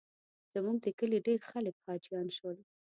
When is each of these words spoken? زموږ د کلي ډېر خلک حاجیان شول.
زموږ 0.53 0.77
د 0.81 0.87
کلي 0.99 1.17
ډېر 1.27 1.39
خلک 1.49 1.75
حاجیان 1.85 2.27
شول. 2.37 2.57